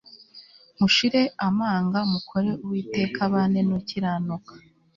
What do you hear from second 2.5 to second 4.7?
Uwiteka abane nukiranuka